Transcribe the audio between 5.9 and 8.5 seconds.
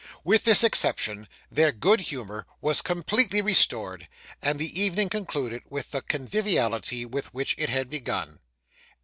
the conviviality with which it had begun.